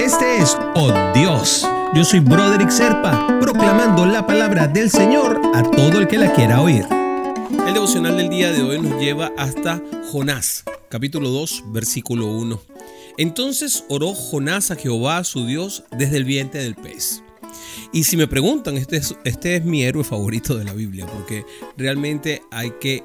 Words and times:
Este 0.00 0.38
es 0.38 0.56
Oh 0.76 0.94
Dios. 1.14 1.68
Yo 1.94 2.04
soy 2.04 2.20
Broderick 2.20 2.70
Serpa, 2.70 3.38
proclamando 3.38 4.06
la 4.06 4.26
palabra 4.26 4.66
del 4.66 4.88
Señor 4.88 5.38
a 5.54 5.62
todo 5.62 5.98
el 5.98 6.08
que 6.08 6.16
la 6.16 6.32
quiera 6.32 6.62
oír. 6.62 6.86
El 7.66 7.74
devocional 7.74 8.16
del 8.16 8.30
día 8.30 8.50
de 8.50 8.62
hoy 8.62 8.80
nos 8.80 8.98
lleva 8.98 9.30
hasta 9.36 9.82
Jonás, 10.10 10.64
capítulo 10.88 11.28
2, 11.28 11.64
versículo 11.66 12.28
1. 12.28 12.62
Entonces 13.18 13.84
oró 13.90 14.14
Jonás 14.14 14.70
a 14.70 14.76
Jehová 14.76 15.22
su 15.22 15.44
Dios 15.44 15.84
desde 15.90 16.16
el 16.16 16.24
vientre 16.24 16.62
del 16.62 16.76
pez. 16.76 17.22
Y 17.92 18.04
si 18.04 18.16
me 18.16 18.26
preguntan, 18.26 18.78
este 18.78 18.96
es, 18.96 19.14
este 19.24 19.56
es 19.56 19.64
mi 19.66 19.82
héroe 19.82 20.02
favorito 20.02 20.56
de 20.56 20.64
la 20.64 20.72
Biblia, 20.72 21.04
porque 21.04 21.44
realmente 21.76 22.42
hay 22.50 22.72
que 22.80 23.04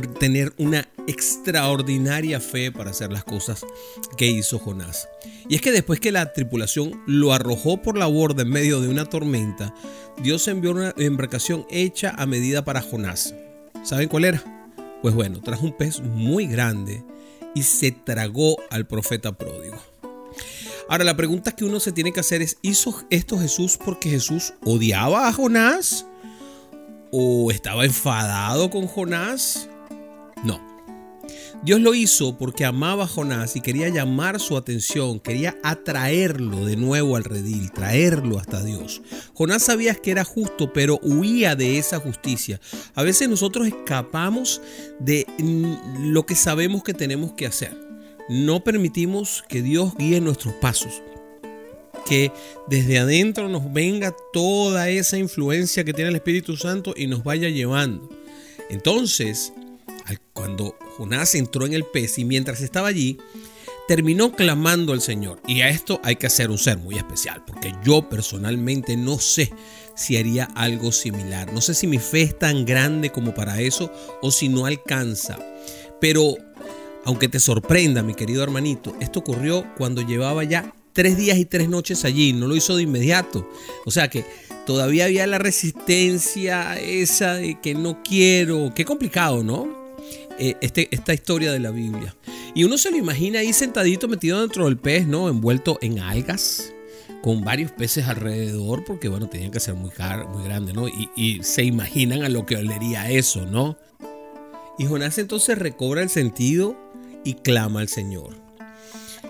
tener 0.00 0.52
una 0.58 0.88
extraordinaria 1.06 2.40
fe 2.40 2.72
para 2.72 2.90
hacer 2.90 3.12
las 3.12 3.24
cosas 3.24 3.64
que 4.16 4.26
hizo 4.26 4.58
Jonás. 4.58 5.08
Y 5.48 5.54
es 5.54 5.60
que 5.60 5.72
después 5.72 6.00
que 6.00 6.12
la 6.12 6.32
tripulación 6.32 7.02
lo 7.06 7.32
arrojó 7.32 7.82
por 7.82 7.96
la 7.98 8.06
borda 8.06 8.42
en 8.42 8.50
medio 8.50 8.80
de 8.80 8.88
una 8.88 9.04
tormenta, 9.04 9.74
Dios 10.22 10.46
envió 10.48 10.70
una 10.70 10.94
embarcación 10.96 11.66
hecha 11.70 12.14
a 12.16 12.26
medida 12.26 12.64
para 12.64 12.82
Jonás. 12.82 13.34
¿Saben 13.82 14.08
cuál 14.08 14.24
era? 14.24 14.42
Pues 15.02 15.14
bueno, 15.14 15.40
trajo 15.40 15.66
un 15.66 15.76
pez 15.76 16.00
muy 16.00 16.46
grande 16.46 17.04
y 17.54 17.64
se 17.64 17.90
tragó 17.90 18.56
al 18.70 18.86
profeta 18.86 19.32
pródigo. 19.32 19.76
Ahora 20.88 21.04
la 21.04 21.16
pregunta 21.16 21.52
que 21.52 21.64
uno 21.64 21.80
se 21.80 21.92
tiene 21.92 22.12
que 22.12 22.20
hacer 22.20 22.42
es, 22.42 22.58
¿hizo 22.62 22.94
esto 23.10 23.38
Jesús 23.38 23.78
porque 23.82 24.10
Jesús 24.10 24.54
odiaba 24.64 25.26
a 25.26 25.32
Jonás? 25.32 26.06
¿O 27.10 27.50
estaba 27.50 27.84
enfadado 27.84 28.70
con 28.70 28.86
Jonás? 28.86 29.68
Dios 31.62 31.80
lo 31.80 31.94
hizo 31.94 32.36
porque 32.36 32.64
amaba 32.64 33.04
a 33.04 33.06
Jonás 33.06 33.54
y 33.54 33.60
quería 33.60 33.88
llamar 33.88 34.40
su 34.40 34.56
atención, 34.56 35.20
quería 35.20 35.56
atraerlo 35.62 36.66
de 36.66 36.76
nuevo 36.76 37.14
al 37.14 37.22
redil, 37.22 37.70
traerlo 37.70 38.40
hasta 38.40 38.64
Dios. 38.64 39.00
Jonás 39.32 39.62
sabía 39.62 39.94
que 39.94 40.10
era 40.10 40.24
justo, 40.24 40.72
pero 40.72 40.98
huía 41.02 41.54
de 41.54 41.78
esa 41.78 42.00
justicia. 42.00 42.60
A 42.94 43.04
veces 43.04 43.28
nosotros 43.28 43.68
escapamos 43.68 44.60
de 44.98 45.24
lo 46.00 46.26
que 46.26 46.34
sabemos 46.34 46.82
que 46.82 46.94
tenemos 46.94 47.34
que 47.34 47.46
hacer. 47.46 47.76
No 48.28 48.64
permitimos 48.64 49.44
que 49.48 49.62
Dios 49.62 49.94
guíe 49.96 50.20
nuestros 50.20 50.54
pasos 50.54 51.00
que 52.04 52.32
desde 52.66 52.98
adentro 52.98 53.48
nos 53.48 53.72
venga 53.72 54.14
toda 54.32 54.88
esa 54.88 55.18
influencia 55.18 55.84
que 55.84 55.92
tiene 55.92 56.10
el 56.10 56.16
Espíritu 56.16 56.56
Santo 56.56 56.94
y 56.96 57.06
nos 57.06 57.22
vaya 57.22 57.48
llevando. 57.48 58.08
Entonces, 58.70 59.52
cuando 60.42 60.76
Jonás 60.98 61.36
entró 61.36 61.66
en 61.66 61.72
el 61.72 61.84
pez 61.84 62.18
y 62.18 62.24
mientras 62.24 62.62
estaba 62.62 62.88
allí, 62.88 63.16
terminó 63.86 64.32
clamando 64.32 64.92
al 64.92 65.00
Señor. 65.00 65.40
Y 65.46 65.60
a 65.60 65.68
esto 65.68 66.00
hay 66.02 66.16
que 66.16 66.26
hacer 66.26 66.50
un 66.50 66.58
ser 66.58 66.78
muy 66.78 66.96
especial, 66.96 67.44
porque 67.46 67.72
yo 67.84 68.08
personalmente 68.08 68.96
no 68.96 69.20
sé 69.20 69.52
si 69.94 70.16
haría 70.16 70.46
algo 70.56 70.90
similar. 70.90 71.52
No 71.52 71.60
sé 71.60 71.74
si 71.74 71.86
mi 71.86 72.00
fe 72.00 72.22
es 72.22 72.36
tan 72.36 72.64
grande 72.64 73.10
como 73.10 73.32
para 73.34 73.60
eso 73.60 73.92
o 74.20 74.32
si 74.32 74.48
no 74.48 74.66
alcanza. 74.66 75.38
Pero, 76.00 76.34
aunque 77.04 77.28
te 77.28 77.38
sorprenda, 77.38 78.02
mi 78.02 78.14
querido 78.14 78.42
hermanito, 78.42 78.96
esto 78.98 79.20
ocurrió 79.20 79.64
cuando 79.76 80.02
llevaba 80.02 80.42
ya 80.42 80.74
tres 80.92 81.16
días 81.16 81.38
y 81.38 81.44
tres 81.44 81.68
noches 81.68 82.04
allí, 82.04 82.32
no 82.32 82.48
lo 82.48 82.56
hizo 82.56 82.74
de 82.74 82.82
inmediato. 82.82 83.48
O 83.84 83.92
sea 83.92 84.10
que 84.10 84.24
todavía 84.66 85.04
había 85.04 85.24
la 85.28 85.38
resistencia 85.38 86.80
esa 86.80 87.34
de 87.34 87.60
que 87.60 87.74
no 87.74 88.02
quiero. 88.02 88.72
Qué 88.74 88.84
complicado, 88.84 89.44
¿no? 89.44 89.81
Eh, 90.44 90.56
este, 90.60 90.88
esta 90.90 91.14
historia 91.14 91.52
de 91.52 91.60
la 91.60 91.70
Biblia. 91.70 92.16
Y 92.52 92.64
uno 92.64 92.76
se 92.76 92.90
lo 92.90 92.96
imagina 92.96 93.38
ahí 93.38 93.52
sentadito 93.52 94.08
metido 94.08 94.40
dentro 94.40 94.64
del 94.64 94.76
pez, 94.76 95.06
¿no? 95.06 95.28
Envuelto 95.28 95.78
en 95.82 96.00
algas, 96.00 96.74
con 97.22 97.44
varios 97.44 97.70
peces 97.70 98.08
alrededor, 98.08 98.82
porque 98.84 99.08
bueno, 99.08 99.28
tenían 99.28 99.52
que 99.52 99.60
ser 99.60 99.74
muy, 99.74 99.92
muy 100.32 100.42
grandes, 100.42 100.74
¿no? 100.74 100.88
Y, 100.88 101.10
y 101.14 101.44
se 101.44 101.62
imaginan 101.62 102.24
a 102.24 102.28
lo 102.28 102.44
que 102.44 102.56
olería 102.56 103.08
eso, 103.08 103.46
¿no? 103.46 103.78
Y 104.80 104.86
Jonás 104.86 105.16
entonces 105.18 105.56
recobra 105.56 106.02
el 106.02 106.08
sentido 106.08 106.76
y 107.22 107.34
clama 107.34 107.78
al 107.78 107.88
Señor. 107.88 108.34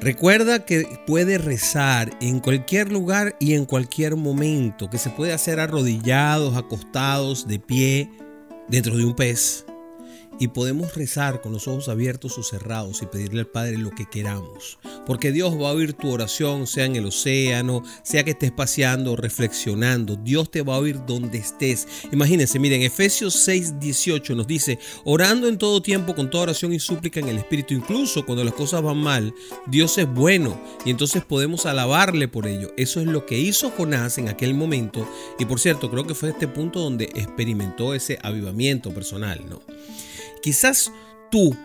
Recuerda 0.00 0.64
que 0.64 0.86
puede 1.06 1.36
rezar 1.36 2.16
en 2.22 2.40
cualquier 2.40 2.90
lugar 2.90 3.36
y 3.40 3.52
en 3.52 3.66
cualquier 3.66 4.16
momento, 4.16 4.88
que 4.88 4.96
se 4.96 5.10
puede 5.10 5.34
hacer 5.34 5.60
arrodillados, 5.60 6.56
acostados, 6.56 7.46
de 7.46 7.58
pie, 7.58 8.10
dentro 8.70 8.96
de 8.96 9.04
un 9.04 9.14
pez 9.14 9.66
y 10.38 10.48
podemos 10.48 10.94
rezar 10.94 11.40
con 11.40 11.52
los 11.52 11.68
ojos 11.68 11.88
abiertos 11.88 12.38
o 12.38 12.42
cerrados 12.42 13.02
y 13.02 13.06
pedirle 13.06 13.40
al 13.40 13.46
Padre 13.46 13.78
lo 13.78 13.90
que 13.90 14.06
queramos. 14.06 14.78
Porque 15.06 15.32
Dios 15.32 15.54
va 15.54 15.70
a 15.70 15.72
oír 15.72 15.92
tu 15.92 16.10
oración, 16.10 16.66
sea 16.66 16.86
en 16.86 16.96
el 16.96 17.06
océano, 17.06 17.82
sea 18.02 18.24
que 18.24 18.32
estés 18.32 18.50
paseando 18.50 19.16
reflexionando. 19.16 20.16
Dios 20.16 20.50
te 20.50 20.62
va 20.62 20.76
a 20.76 20.78
oír 20.78 20.98
donde 21.06 21.38
estés. 21.38 21.86
Imagínense, 22.12 22.58
miren, 22.58 22.82
Efesios 22.82 23.34
6, 23.34 23.78
18 23.78 24.34
nos 24.34 24.46
dice, 24.46 24.78
orando 25.04 25.48
en 25.48 25.58
todo 25.58 25.82
tiempo 25.82 26.14
con 26.14 26.30
toda 26.30 26.44
oración 26.44 26.72
y 26.72 26.80
súplica 26.80 27.20
en 27.20 27.28
el 27.28 27.38
Espíritu, 27.38 27.74
incluso 27.74 28.24
cuando 28.26 28.44
las 28.44 28.54
cosas 28.54 28.82
van 28.82 28.98
mal, 28.98 29.34
Dios 29.66 29.98
es 29.98 30.12
bueno 30.12 30.60
y 30.84 30.90
entonces 30.90 31.24
podemos 31.24 31.66
alabarle 31.66 32.28
por 32.28 32.46
ello. 32.46 32.72
Eso 32.76 33.00
es 33.00 33.06
lo 33.06 33.26
que 33.26 33.38
hizo 33.38 33.70
Jonás 33.70 34.18
en 34.18 34.28
aquel 34.28 34.54
momento 34.54 35.08
y 35.38 35.44
por 35.44 35.60
cierto, 35.60 35.90
creo 35.90 36.06
que 36.06 36.14
fue 36.14 36.30
este 36.30 36.48
punto 36.48 36.80
donde 36.80 37.04
experimentó 37.04 37.94
ese 37.94 38.18
avivamiento 38.22 38.92
personal, 38.92 39.40
¿no? 39.48 39.60
Quizás 40.44 40.92
tú, 41.30 41.56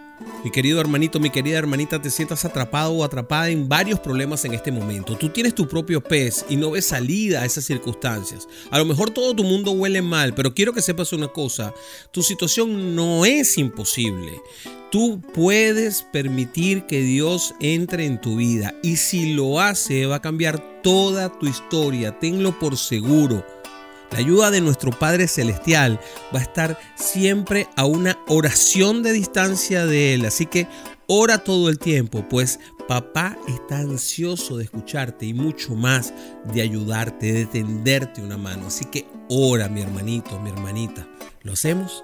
mi 0.42 0.52
querido 0.52 0.80
hermanito, 0.80 1.20
mi 1.20 1.30
querida 1.30 1.58
hermanita, 1.58 2.02
te 2.02 2.10
sientas 2.10 2.46
atrapado 2.46 2.94
o 2.94 3.04
atrapada 3.04 3.50
en 3.50 3.68
varios 3.68 4.00
problemas 4.00 4.46
en 4.46 4.54
este 4.54 4.72
momento. 4.72 5.18
Tú 5.18 5.28
tienes 5.28 5.54
tu 5.54 5.68
propio 5.68 6.02
pez 6.02 6.46
y 6.48 6.56
no 6.56 6.72
ves 6.72 6.86
salida 6.86 7.42
a 7.42 7.46
esas 7.46 7.66
circunstancias. 7.66 8.48
A 8.72 8.78
lo 8.78 8.86
mejor 8.86 9.10
todo 9.10 9.36
tu 9.36 9.44
mundo 9.44 9.72
huele 9.72 10.02
mal, 10.02 10.34
pero 10.34 10.54
quiero 10.54 10.72
que 10.72 10.82
sepas 10.82 11.12
una 11.12 11.28
cosa, 11.28 11.74
tu 12.12 12.24
situación 12.24 12.96
no 12.96 13.26
es 13.26 13.58
imposible. 13.58 14.42
Tú 14.92 15.20
puedes 15.34 16.04
permitir 16.04 16.86
que 16.86 17.02
Dios 17.02 17.54
entre 17.60 18.06
en 18.06 18.22
tu 18.22 18.38
vida 18.38 18.74
y 18.82 18.96
si 18.96 19.34
lo 19.34 19.60
hace 19.60 20.06
va 20.06 20.16
a 20.16 20.22
cambiar 20.22 20.82
toda 20.82 21.38
tu 21.38 21.48
historia, 21.48 22.18
tenlo 22.18 22.58
por 22.58 22.78
seguro. 22.78 23.46
La 24.12 24.20
ayuda 24.20 24.52
de 24.52 24.62
nuestro 24.62 24.92
Padre 24.92 25.28
Celestial 25.28 26.00
va 26.34 26.40
a 26.40 26.44
estar 26.44 26.80
siempre 26.96 27.68
a 27.76 27.86
una 27.86 28.18
oración 28.28 29.04
de 29.04 29.12
distancia 29.14 29.86
de 29.86 30.16
Él. 30.16 30.26
Así 30.26 30.46
que 30.46 30.68
ora 31.08 31.40
todo 31.40 31.70
el 31.70 31.78
tiempo, 31.78 32.28
pues 32.28 32.60
papá 32.88 33.38
está 33.48 33.78
ansioso 33.78 34.58
de 34.58 34.64
escucharte 34.64 35.28
y 35.28 35.34
mucho 35.34 35.76
más 35.76 36.14
de 36.52 36.62
ayudarte, 36.62 37.32
de 37.32 37.46
tenderte 37.46 38.22
una 38.22 38.38
mano. 38.38 38.68
Así 38.68 38.86
que 38.86 39.06
ora, 39.30 39.70
mi 39.70 39.82
hermanito, 39.82 40.40
mi 40.40 40.50
hermanita. 40.50 41.08
¿Lo 41.44 41.54
hacemos? 41.54 42.04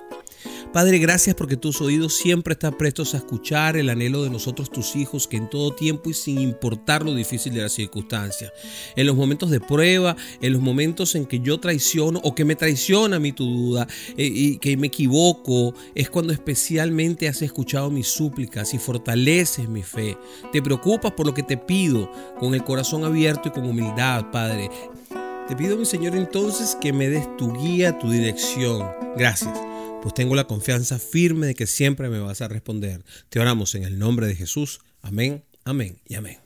Padre, 0.75 0.99
gracias 0.99 1.37
porque 1.37 1.55
tus 1.55 1.79
oídos 1.79 2.17
siempre 2.17 2.51
están 2.51 2.77
prestos 2.77 3.13
a 3.13 3.17
escuchar 3.19 3.77
el 3.77 3.89
anhelo 3.89 4.23
de 4.23 4.29
nosotros, 4.29 4.69
tus 4.69 4.97
hijos, 4.97 5.25
que 5.25 5.37
en 5.37 5.49
todo 5.49 5.73
tiempo 5.73 6.09
y 6.09 6.13
sin 6.13 6.41
importar 6.41 7.05
lo 7.05 7.15
difícil 7.15 7.53
de 7.53 7.61
las 7.61 7.71
circunstancias, 7.71 8.51
en 8.97 9.07
los 9.07 9.15
momentos 9.15 9.49
de 9.51 9.61
prueba, 9.61 10.17
en 10.41 10.51
los 10.51 10.61
momentos 10.61 11.15
en 11.15 11.27
que 11.27 11.39
yo 11.39 11.61
traiciono 11.61 12.19
o 12.25 12.35
que 12.35 12.43
me 12.43 12.57
traiciona 12.57 13.19
mi 13.19 13.31
tu 13.31 13.45
duda 13.45 13.87
eh, 14.17 14.29
y 14.29 14.57
que 14.57 14.75
me 14.75 14.87
equivoco, 14.87 15.73
es 15.95 16.09
cuando 16.09 16.33
especialmente 16.33 17.29
has 17.29 17.41
escuchado 17.41 17.89
mis 17.89 18.07
súplicas 18.07 18.73
y 18.73 18.77
fortaleces 18.77 19.69
mi 19.69 19.81
fe. 19.81 20.17
Te 20.51 20.61
preocupas 20.61 21.13
por 21.13 21.25
lo 21.25 21.33
que 21.33 21.43
te 21.43 21.55
pido 21.55 22.11
con 22.37 22.53
el 22.53 22.65
corazón 22.65 23.05
abierto 23.05 23.47
y 23.47 23.51
con 23.51 23.63
humildad, 23.63 24.29
Padre. 24.29 24.69
Te 25.47 25.55
pido, 25.55 25.77
mi 25.77 25.85
Señor, 25.85 26.17
entonces 26.17 26.75
que 26.81 26.91
me 26.91 27.07
des 27.07 27.25
tu 27.37 27.53
guía, 27.53 27.97
tu 27.97 28.11
dirección. 28.11 28.85
Gracias 29.15 29.57
pues 30.05 30.13
tengo 30.13 30.35
la 30.35 30.45
confianza 30.45 30.99
firme 30.99 31.47
de 31.47 31.55
que 31.55 31.65
siempre 31.65 32.09
me 32.09 32.19
vas 32.19 32.41
a 32.41 32.47
responder. 32.47 33.03
Te 33.29 33.39
oramos 33.39 33.73
en 33.73 33.85
el 33.85 33.97
nombre 33.97 34.27
de 34.27 34.35
Jesús. 34.35 34.81
Amén, 35.01 35.43
amén 35.63 35.99
y 36.05 36.13
amén. 36.13 36.44